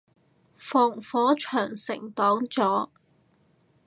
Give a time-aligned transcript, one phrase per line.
[0.57, 2.89] 防火長城擋咗